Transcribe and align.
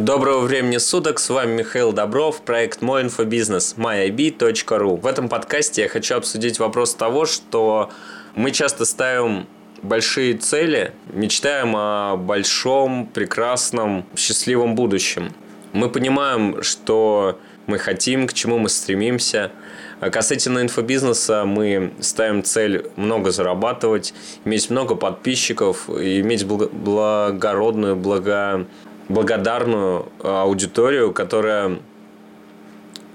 Доброго 0.00 0.40
времени 0.40 0.78
суток, 0.78 1.18
с 1.18 1.28
вами 1.28 1.58
Михаил 1.58 1.92
Добров, 1.92 2.40
проект 2.40 2.80
Мой 2.80 3.02
инфобизнес, 3.02 3.74
myib.ru. 3.76 4.98
В 4.98 5.06
этом 5.06 5.28
подкасте 5.28 5.82
я 5.82 5.88
хочу 5.90 6.14
обсудить 6.16 6.58
вопрос 6.58 6.94
того, 6.94 7.26
что 7.26 7.90
мы 8.34 8.50
часто 8.50 8.86
ставим 8.86 9.46
большие 9.82 10.38
цели, 10.38 10.94
мечтаем 11.12 11.74
о 11.76 12.16
большом, 12.16 13.08
прекрасном, 13.08 14.06
счастливом 14.16 14.74
будущем. 14.74 15.34
Мы 15.74 15.90
понимаем, 15.90 16.62
что 16.62 17.38
мы 17.66 17.76
хотим, 17.76 18.26
к 18.26 18.32
чему 18.32 18.56
мы 18.56 18.70
стремимся. 18.70 19.52
А 20.00 20.08
касательно 20.08 20.60
инфобизнеса 20.60 21.44
мы 21.44 21.92
ставим 22.00 22.42
цель 22.42 22.86
много 22.96 23.32
зарабатывать, 23.32 24.14
иметь 24.46 24.70
много 24.70 24.94
подписчиков, 24.94 25.90
иметь 25.90 26.46
благородную, 26.46 27.96
благо 27.96 28.66
благодарную 29.10 30.06
э, 30.22 30.28
аудиторию, 30.28 31.12
которая 31.12 31.78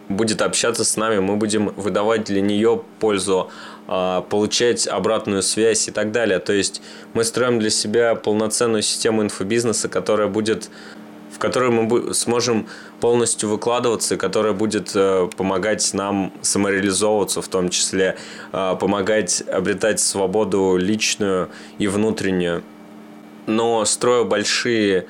будет 0.09 0.41
общаться 0.41 0.83
с 0.83 0.97
нами, 0.97 1.19
мы 1.19 1.35
будем 1.37 1.69
выдавать 1.75 2.25
для 2.25 2.41
нее 2.41 2.81
пользу, 2.99 3.49
а, 3.87 4.21
получать 4.21 4.87
обратную 4.87 5.41
связь 5.41 5.87
и 5.87 5.91
так 5.91 6.11
далее. 6.11 6.39
То 6.39 6.53
есть 6.53 6.81
мы 7.13 7.23
строим 7.23 7.59
для 7.59 7.69
себя 7.69 8.15
полноценную 8.15 8.81
систему 8.83 9.23
инфобизнеса, 9.23 9.89
которая 9.89 10.27
будет 10.27 10.69
в 11.31 11.37
которой 11.37 11.69
мы 11.69 12.13
сможем 12.13 12.65
полностью 13.01 13.49
выкладываться, 13.49 14.15
которая 14.15 14.53
будет 14.53 14.91
э, 14.95 15.27
помогать 15.35 15.93
нам 15.93 16.31
самореализовываться, 16.41 17.41
в 17.41 17.49
том 17.49 17.67
числе 17.67 18.15
э, 18.53 18.75
помогать 18.79 19.43
обретать 19.51 19.99
свободу 19.99 20.77
личную 20.77 21.49
и 21.77 21.87
внутреннюю. 21.87 22.63
Но 23.47 23.83
строя 23.83 24.23
большие 24.23 25.07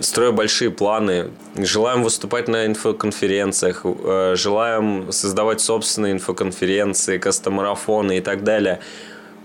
строю 0.00 0.32
большие 0.32 0.70
планы, 0.70 1.30
желаем 1.56 2.02
выступать 2.02 2.48
на 2.48 2.66
инфоконференциях, 2.66 3.82
э, 3.84 4.34
желаем 4.36 5.12
создавать 5.12 5.60
собственные 5.60 6.14
инфоконференции, 6.14 7.18
кастомарафоны 7.18 8.18
и 8.18 8.20
так 8.20 8.44
далее. 8.44 8.80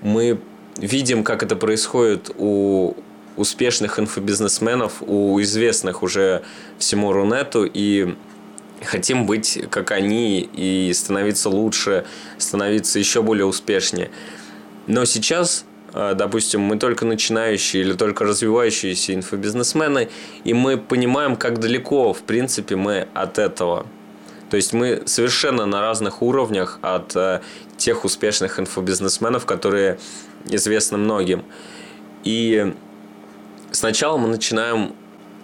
Мы 0.02 0.40
видим, 0.78 1.24
как 1.24 1.44
это 1.44 1.56
происходит 1.56 2.32
у 2.38 2.96
успешных 3.36 4.00
инфобизнесменов, 4.00 5.02
у 5.02 5.42
известных 5.42 6.04
уже 6.04 6.44
всему 6.78 7.14
Рунету, 7.14 7.70
и 7.72 8.16
хотим 8.84 9.26
быть 9.26 9.60
как 9.70 9.92
они 9.92 10.42
и 10.42 10.92
становиться 10.94 11.50
лучше, 11.50 12.06
становиться 12.38 13.00
еще 13.00 13.22
более 13.22 13.46
успешнее. 13.46 14.10
Но 14.88 15.06
сейчас 15.06 15.66
допустим, 15.94 16.62
мы 16.62 16.78
только 16.78 17.06
начинающие 17.06 17.82
или 17.84 17.94
только 17.94 18.24
развивающиеся 18.24 19.14
инфобизнесмены, 19.14 20.10
и 20.44 20.54
мы 20.54 20.78
понимаем, 20.78 21.36
как 21.36 21.60
далеко, 21.60 22.14
в 22.14 22.22
принципе, 22.22 22.76
мы 22.76 23.08
от 23.14 23.40
этого. 23.40 23.86
То 24.50 24.58
есть 24.58 24.74
мы 24.74 25.04
совершенно 25.06 25.66
на 25.66 25.82
разных 25.82 26.22
уровнях 26.22 26.80
от 26.82 27.16
э, 27.16 27.42
тех 27.78 28.04
успешных 28.04 28.60
инфобизнесменов, 28.60 29.46
которые 29.46 30.00
известны 30.50 30.98
многим. 30.98 31.44
И 32.24 32.74
сначала 33.72 34.18
мы 34.18 34.28
начинаем 34.28 34.94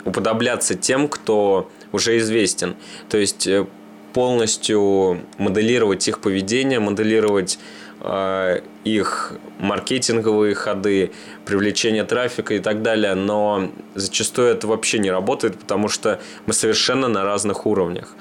уподобляться 0.06 0.76
тем, 0.76 1.08
кто 1.08 1.70
уже 1.92 2.18
известен. 2.18 2.76
То 3.10 3.18
есть 3.18 3.46
э, 3.48 3.68
полностью 4.16 5.22
моделировать 5.38 6.08
их 6.08 6.20
поведение, 6.22 6.80
моделировать 6.80 7.60
Э, 8.08 8.62
их 8.84 9.34
маркетинговые 9.58 10.54
ходы, 10.54 11.12
привлечение 11.44 12.04
трафика 12.04 12.54
и 12.54 12.60
так 12.60 12.84
далее, 12.84 13.16
но 13.16 13.72
зачастую 13.96 14.50
это 14.50 14.68
вообще 14.68 15.00
не 15.00 15.10
работает, 15.10 15.58
потому 15.58 15.88
что 15.88 16.20
мы 16.46 16.54
совершенно 16.54 17.08
на 17.08 17.24
разных 17.24 17.66
уровнях. 17.66 18.14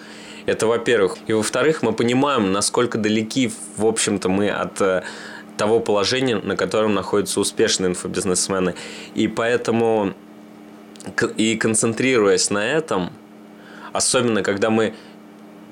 Это 0.46 0.66
во-первых. 0.66 1.18
И 1.26 1.34
во-вторых, 1.34 1.82
мы 1.82 1.92
понимаем, 1.92 2.50
насколько 2.50 2.96
далеки, 2.96 3.52
в 3.76 3.84
общем-то, 3.84 4.30
мы 4.30 4.48
от 4.48 4.80
э, 4.80 5.02
того 5.58 5.80
положения, 5.80 6.36
на 6.36 6.56
котором 6.56 6.94
находятся 6.94 7.40
успешные 7.40 7.90
инфобизнесмены. 7.90 8.76
И 9.14 9.28
поэтому, 9.28 10.14
и 11.36 11.56
концентрируясь 11.56 12.48
на 12.48 12.64
этом, 12.64 13.10
особенно 13.92 14.42
когда 14.42 14.70
мы 14.70 14.94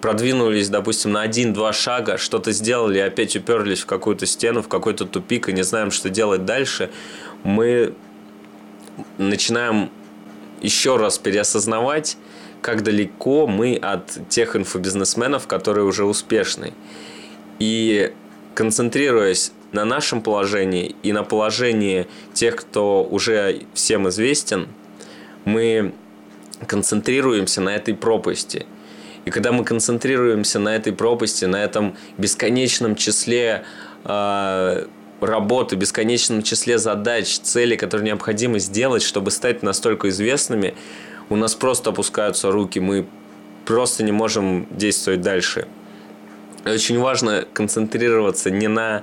продвинулись, 0.02 0.68
допустим, 0.68 1.12
на 1.12 1.22
один-два 1.22 1.72
шага, 1.72 2.18
что-то 2.18 2.50
сделали, 2.52 2.98
опять 2.98 3.36
уперлись 3.36 3.80
в 3.80 3.86
какую-то 3.86 4.26
стену, 4.26 4.60
в 4.60 4.68
какой-то 4.68 5.06
тупик 5.06 5.48
и 5.48 5.52
не 5.52 5.62
знаем, 5.62 5.90
что 5.92 6.10
делать 6.10 6.44
дальше, 6.44 6.90
мы 7.44 7.94
начинаем 9.16 9.90
еще 10.60 10.96
раз 10.96 11.18
переосознавать, 11.18 12.18
как 12.60 12.82
далеко 12.82 13.46
мы 13.46 13.76
от 13.76 14.28
тех 14.28 14.56
инфобизнесменов, 14.56 15.46
которые 15.46 15.84
уже 15.84 16.04
успешны. 16.04 16.74
И 17.60 18.12
концентрируясь 18.54 19.52
на 19.70 19.84
нашем 19.84 20.20
положении 20.20 20.96
и 21.04 21.12
на 21.12 21.22
положении 21.22 22.08
тех, 22.34 22.56
кто 22.56 23.04
уже 23.04 23.62
всем 23.72 24.08
известен, 24.08 24.66
мы 25.44 25.94
концентрируемся 26.66 27.60
на 27.60 27.76
этой 27.76 27.94
пропасти– 27.94 28.66
и 29.24 29.30
когда 29.30 29.52
мы 29.52 29.64
концентрируемся 29.64 30.58
на 30.58 30.74
этой 30.74 30.92
пропасти, 30.92 31.44
на 31.44 31.62
этом 31.62 31.96
бесконечном 32.18 32.96
числе 32.96 33.64
э, 34.04 34.86
работы, 35.20 35.76
бесконечном 35.76 36.42
числе 36.42 36.78
задач, 36.78 37.38
целей, 37.38 37.76
которые 37.76 38.06
необходимо 38.06 38.58
сделать, 38.58 39.02
чтобы 39.02 39.30
стать 39.30 39.62
настолько 39.62 40.08
известными, 40.08 40.74
у 41.28 41.36
нас 41.36 41.54
просто 41.54 41.90
опускаются 41.90 42.50
руки, 42.50 42.80
мы 42.80 43.06
просто 43.64 44.02
не 44.02 44.12
можем 44.12 44.66
действовать 44.70 45.22
дальше. 45.22 45.68
Очень 46.64 46.98
важно 46.98 47.44
концентрироваться 47.52 48.50
не 48.50 48.68
на 48.68 49.02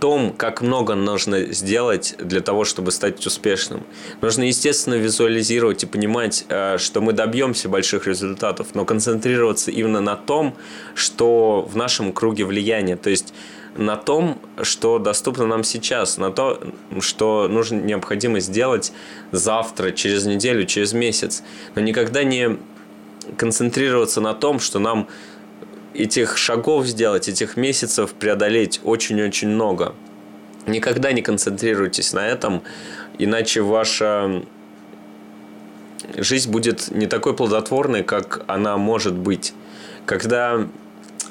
том, 0.00 0.32
как 0.32 0.62
много 0.62 0.94
нужно 0.94 1.52
сделать 1.52 2.14
для 2.18 2.40
того, 2.40 2.64
чтобы 2.64 2.92
стать 2.92 3.24
успешным. 3.26 3.84
Нужно, 4.20 4.44
естественно, 4.44 4.94
визуализировать 4.94 5.82
и 5.82 5.86
понимать, 5.86 6.44
э, 6.48 6.78
что 6.78 7.00
мы 7.00 7.12
добьемся 7.12 7.68
больших 7.68 8.06
результатов, 8.06 8.68
но 8.74 8.84
концентрироваться 8.84 9.70
именно 9.70 10.00
на 10.00 10.16
том, 10.16 10.54
что 10.94 11.68
в 11.70 11.76
нашем 11.76 12.12
круге 12.12 12.44
влияния, 12.44 12.96
то 12.96 13.10
есть 13.10 13.34
на 13.76 13.96
том, 13.96 14.40
что 14.62 14.98
доступно 14.98 15.46
нам 15.46 15.62
сейчас, 15.62 16.18
на 16.18 16.30
то, 16.30 16.60
что 17.00 17.48
нужно 17.48 17.76
необходимо 17.76 18.40
сделать 18.40 18.92
завтра, 19.30 19.92
через 19.92 20.26
неделю, 20.26 20.64
через 20.64 20.92
месяц, 20.92 21.42
но 21.74 21.82
никогда 21.82 22.24
не 22.24 22.58
концентрироваться 23.36 24.20
на 24.20 24.34
том, 24.34 24.58
что 24.58 24.78
нам 24.78 25.08
этих 25.94 26.36
шагов 26.36 26.86
сделать, 26.86 27.28
этих 27.28 27.56
месяцев 27.56 28.12
преодолеть 28.12 28.80
очень-очень 28.84 29.48
много. 29.48 29.94
Никогда 30.66 31.12
не 31.12 31.22
концентрируйтесь 31.22 32.12
на 32.12 32.26
этом, 32.26 32.62
иначе 33.18 33.62
ваша 33.62 34.42
жизнь 36.16 36.50
будет 36.50 36.90
не 36.90 37.06
такой 37.06 37.34
плодотворной, 37.34 38.02
как 38.02 38.44
она 38.46 38.76
может 38.76 39.14
быть. 39.14 39.54
Когда 40.06 40.66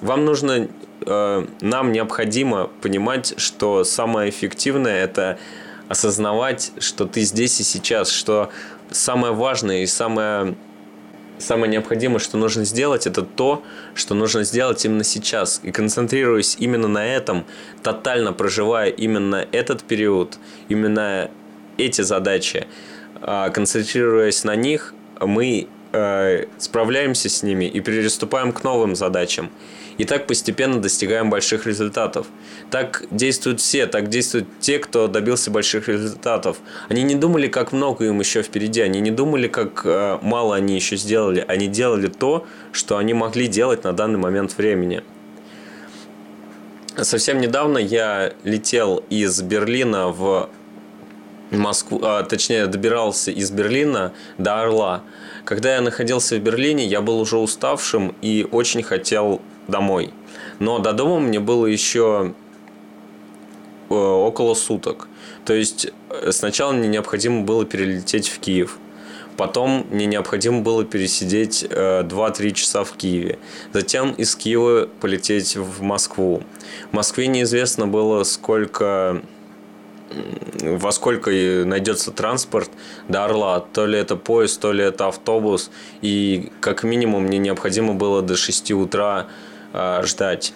вам 0.02 0.26
нужно, 0.26 0.68
э, 1.06 1.46
нам 1.62 1.92
необходимо 1.92 2.70
понимать, 2.82 3.36
что 3.38 3.84
самое 3.84 4.30
эффективное 4.30 5.04
это 5.04 5.40
осознавать, 5.88 6.72
что 6.80 7.06
ты 7.06 7.22
здесь 7.22 7.60
и 7.60 7.64
сейчас, 7.64 8.10
что 8.10 8.50
самое 8.92 9.34
важное 9.34 9.84
и 9.84 9.86
самое 9.86 10.56
самое 11.40 11.72
необходимое, 11.72 12.20
что 12.20 12.38
нужно 12.38 12.66
сделать, 12.66 13.08
это 13.08 13.22
то, 13.22 13.64
что 13.96 14.16
нужно 14.16 14.44
сделать 14.44 14.84
именно 14.86 15.04
сейчас. 15.04 15.60
И 15.64 15.72
концентрируясь 15.72 16.56
именно 16.60 16.88
на 16.88 17.06
этом, 17.06 17.46
тотально 17.84 18.34
проживая 18.34 18.90
именно 18.90 19.48
этот 19.52 19.84
период, 19.84 20.38
именно 20.70 21.30
эти 21.78 22.02
задачи, 22.02 22.68
а, 23.22 23.50
концентрируясь 23.50 24.44
на 24.44 24.56
них, 24.56 24.94
мы 25.20 25.68
э, 25.98 26.46
справляемся 26.58 27.30
с 27.30 27.44
ними 27.44 27.66
и 27.66 27.80
переступаем 27.80 28.52
к 28.52 28.64
новым 28.64 28.96
задачам. 28.96 29.50
И 29.98 30.06
так 30.06 30.28
постепенно 30.28 30.80
достигаем 30.80 31.30
больших 31.30 31.66
результатов. 31.66 32.28
Так 32.70 33.06
действуют 33.10 33.60
все, 33.60 33.88
так 33.88 34.10
действуют 34.10 34.48
те, 34.60 34.78
кто 34.78 35.08
добился 35.08 35.50
больших 35.50 35.90
результатов. 35.90 36.58
Они 36.88 37.02
не 37.02 37.16
думали, 37.16 37.48
как 37.48 37.72
много 37.72 38.06
им 38.06 38.20
еще 38.20 38.44
впереди, 38.44 38.82
они 38.82 39.00
не 39.00 39.12
думали, 39.12 39.48
как 39.48 39.82
э, 39.86 40.20
мало 40.22 40.56
они 40.56 40.76
еще 40.76 40.98
сделали. 40.98 41.44
Они 41.48 41.68
делали 41.68 42.08
то, 42.08 42.46
что 42.72 42.98
они 42.98 43.14
могли 43.14 43.48
делать 43.48 43.84
на 43.84 43.94
данный 43.94 44.20
момент 44.20 44.58
времени. 44.58 45.02
Совсем 47.02 47.40
недавно 47.40 47.78
я 47.78 48.34
летел 48.44 49.04
из 49.10 49.42
Берлина 49.42 50.10
в 50.10 50.50
Москву, 51.52 52.00
а, 52.04 52.24
точнее, 52.24 52.68
добирался 52.68 53.32
из 53.32 53.52
Берлина 53.52 54.14
до 54.38 54.62
Орла. 54.62 55.04
Когда 55.46 55.76
я 55.76 55.82
находился 55.82 56.36
в 56.36 56.40
Берлине, 56.40 56.86
я 56.86 57.02
был 57.02 57.20
уже 57.20 57.38
уставшим 57.38 58.16
и 58.22 58.48
очень 58.52 58.84
хотел 58.84 59.42
домой. 59.68 60.12
Но 60.60 60.80
до 60.80 60.94
дома 60.94 61.20
мне 61.20 61.40
было 61.40 61.66
еще 61.66 62.34
э, 63.90 63.94
около 63.94 64.56
суток. 64.56 65.08
То 65.46 65.54
есть 65.54 65.88
э, 66.10 66.32
сначала 66.32 66.74
мне 66.74 66.88
необходимо 66.88 67.44
было 67.44 67.66
перелететь 67.66 68.28
в 68.28 68.40
Киев. 68.40 68.78
Потом 69.38 69.86
мне 69.92 70.08
необходимо 70.08 70.62
было 70.62 70.84
пересидеть 70.84 71.64
2-3 71.64 72.54
часа 72.54 72.84
в 72.84 72.94
Киеве. 72.94 73.38
Затем 73.72 74.14
из 74.14 74.36
Киева 74.36 74.90
полететь 75.00 75.56
в 75.56 75.84
Москву. 75.84 76.42
В 76.92 76.96
Москве 76.96 77.28
неизвестно 77.28 77.88
было, 77.88 78.24
сколько 78.24 79.22
во 80.62 80.92
сколько 80.92 81.32
найдется 81.66 82.12
транспорт 82.12 82.70
до 83.08 83.26
Орла. 83.26 83.60
То 83.60 83.86
ли 83.86 83.98
это 83.98 84.16
поезд, 84.16 84.60
то 84.62 84.72
ли 84.72 84.84
это 84.84 85.08
автобус. 85.08 85.70
И 86.02 86.52
как 86.60 86.84
минимум 86.84 87.24
мне 87.24 87.38
необходимо 87.38 87.94
было 87.94 88.22
до 88.22 88.36
6 88.36 88.72
утра 88.72 89.28
э, 89.74 90.02
ждать. 90.04 90.54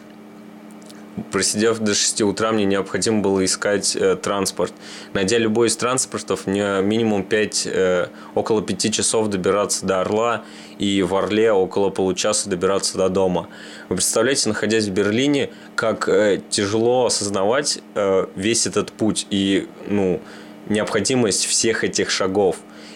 Просидев 1.32 1.80
до 1.80 1.94
6 1.94 2.22
утра, 2.22 2.54
мне 2.54 2.64
необходимо 2.64 3.22
было 3.22 3.44
искать 3.44 3.98
э, 3.98 4.16
транспорт. 4.16 4.74
Найдя 5.14 5.38
любой 5.38 5.68
из 5.68 5.76
транспортов, 5.76 6.48
мне 6.48 6.82
минимум 6.82 7.24
5, 7.24 7.68
э, 7.68 8.08
около 8.34 8.62
5 8.62 8.94
часов 8.94 9.28
добираться 9.28 9.86
до 9.86 10.00
Орла 10.00 10.44
и 10.78 11.04
в 11.04 11.14
Орле 11.14 11.52
около 11.52 11.90
получаса 11.90 12.50
добираться 12.50 12.98
до 12.98 13.10
дома. 13.10 13.50
Вы 13.90 13.98
представляете, 13.98 14.48
находясь 14.48 14.86
в 14.86 14.92
Берлине, 14.92 15.50
как 15.76 16.08
э, 16.08 16.42
тяжело 16.50 17.08
осознавать 17.08 17.80
э, 17.94 18.28
весь 18.36 18.66
этот 18.66 18.94
путь 18.94 19.28
и 19.30 19.68
ну, 19.88 20.22
необходимость 20.70 21.46
всех 21.46 21.84
этих 21.84 22.10
шагов. 22.10 22.56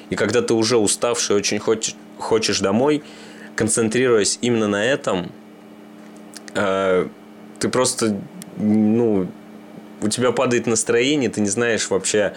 И 0.09 0.15
когда 0.15 0.41
ты 0.41 0.53
уже 0.53 0.77
уставший, 0.77 1.35
очень 1.35 1.59
хочешь, 1.59 1.95
хочешь 2.17 2.59
домой, 2.61 3.03
концентрируясь 3.57 4.39
именно 4.41 4.69
на 4.69 4.85
этом, 4.85 5.31
э, 6.53 7.07
ты 7.65 7.69
просто, 7.69 8.15
ну, 8.57 9.27
у 9.99 10.07
тебя 10.07 10.31
падает 10.31 10.67
настроение, 10.67 11.31
ты 11.31 11.41
не 11.41 11.49
знаешь 11.49 11.89
вообще, 11.89 12.35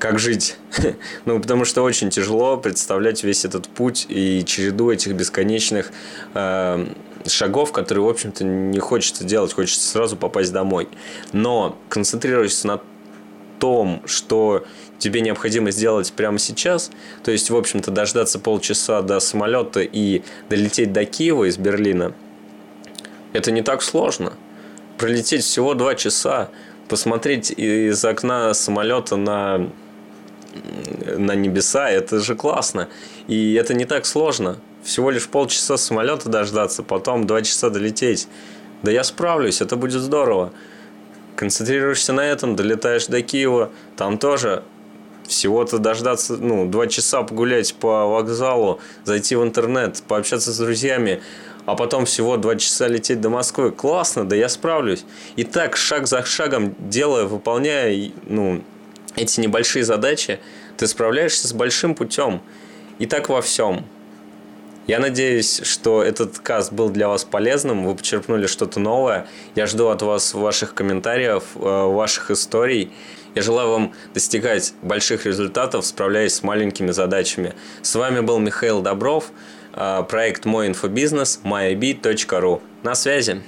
как 0.00 0.18
жить. 0.18 0.56
ну, 1.24 1.38
потому 1.38 1.64
что 1.64 1.82
очень 1.82 2.10
тяжело 2.10 2.56
представлять 2.56 3.22
весь 3.22 3.44
этот 3.44 3.68
путь 3.68 4.06
и 4.08 4.44
череду 4.44 4.90
этих 4.90 5.14
бесконечных 5.14 5.92
э, 6.34 6.86
шагов, 7.28 7.70
которые, 7.70 8.04
в 8.04 8.08
общем-то, 8.08 8.42
не 8.42 8.80
хочется 8.80 9.22
делать, 9.22 9.52
хочется 9.52 9.88
сразу 9.88 10.16
попасть 10.16 10.52
домой. 10.52 10.88
Но 11.32 11.78
концентрируясь 11.88 12.64
на 12.64 12.80
том, 13.60 14.02
что 14.06 14.64
тебе 14.98 15.20
необходимо 15.20 15.70
сделать 15.70 16.12
прямо 16.14 16.40
сейчас, 16.40 16.90
то 17.22 17.30
есть, 17.30 17.48
в 17.48 17.56
общем-то, 17.56 17.92
дождаться 17.92 18.40
полчаса 18.40 19.02
до 19.02 19.20
самолета 19.20 19.82
и 19.82 20.22
долететь 20.50 20.92
до 20.92 21.04
Киева 21.04 21.44
из 21.44 21.58
Берлина– 21.58 22.12
это 23.32 23.50
не 23.50 23.62
так 23.62 23.82
сложно. 23.82 24.32
Пролететь 24.96 25.44
всего 25.44 25.74
два 25.74 25.94
часа, 25.94 26.50
посмотреть 26.88 27.50
из 27.50 28.04
окна 28.04 28.54
самолета 28.54 29.16
на, 29.16 29.70
на 31.16 31.34
небеса, 31.34 31.90
это 31.90 32.20
же 32.20 32.34
классно. 32.34 32.88
И 33.28 33.54
это 33.54 33.74
не 33.74 33.84
так 33.84 34.06
сложно. 34.06 34.58
Всего 34.82 35.10
лишь 35.10 35.28
полчаса 35.28 35.76
самолета 35.76 36.28
дождаться, 36.28 36.82
потом 36.82 37.26
два 37.26 37.42
часа 37.42 37.70
долететь. 37.70 38.28
Да 38.82 38.90
я 38.90 39.04
справлюсь, 39.04 39.60
это 39.60 39.76
будет 39.76 40.00
здорово. 40.00 40.52
Концентрируешься 41.36 42.12
на 42.12 42.22
этом, 42.22 42.56
долетаешь 42.56 43.06
до 43.06 43.22
Киева, 43.22 43.70
там 43.96 44.18
тоже 44.18 44.64
всего-то 45.28 45.78
дождаться, 45.78 46.36
ну, 46.36 46.66
два 46.66 46.86
часа 46.86 47.22
погулять 47.22 47.74
по 47.74 48.06
вокзалу, 48.06 48.80
зайти 49.04 49.36
в 49.36 49.42
интернет, 49.42 50.02
пообщаться 50.08 50.52
с 50.52 50.58
друзьями, 50.58 51.20
а 51.68 51.74
потом 51.74 52.06
всего 52.06 52.38
два 52.38 52.56
часа 52.56 52.88
лететь 52.88 53.20
до 53.20 53.28
Москвы. 53.28 53.70
Классно, 53.72 54.26
да 54.26 54.34
я 54.34 54.48
справлюсь. 54.48 55.04
И 55.36 55.44
так, 55.44 55.76
шаг 55.76 56.06
за 56.06 56.24
шагом, 56.24 56.74
делая, 56.78 57.26
выполняя 57.26 58.10
ну, 58.24 58.64
эти 59.16 59.38
небольшие 59.40 59.84
задачи, 59.84 60.40
ты 60.78 60.86
справляешься 60.86 61.46
с 61.46 61.52
большим 61.52 61.94
путем. 61.94 62.40
И 62.98 63.04
так 63.04 63.28
во 63.28 63.42
всем. 63.42 63.84
Я 64.86 64.98
надеюсь, 64.98 65.60
что 65.62 66.02
этот 66.02 66.38
каст 66.38 66.72
был 66.72 66.88
для 66.88 67.06
вас 67.06 67.24
полезным, 67.24 67.84
вы 67.84 67.94
почерпнули 67.94 68.46
что-то 68.46 68.80
новое. 68.80 69.26
Я 69.54 69.66
жду 69.66 69.88
от 69.88 70.00
вас 70.00 70.32
ваших 70.32 70.72
комментариев, 70.72 71.42
э, 71.54 71.58
ваших 71.60 72.30
историй. 72.30 72.90
Я 73.34 73.42
желаю 73.42 73.68
вам 73.68 73.92
достигать 74.14 74.72
больших 74.80 75.26
результатов, 75.26 75.84
справляясь 75.84 76.32
с 76.32 76.42
маленькими 76.42 76.92
задачами. 76.92 77.52
С 77.82 77.94
вами 77.94 78.20
был 78.20 78.38
Михаил 78.38 78.80
Добров. 78.80 79.32
А, 79.80 80.02
проект 80.02 80.44
«Мой 80.44 80.66
инфобизнес» 80.66 81.40
myib.ru. 81.44 82.60
На 82.82 82.96
связи! 82.96 83.42